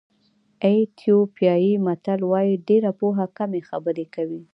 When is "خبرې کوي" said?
3.69-4.41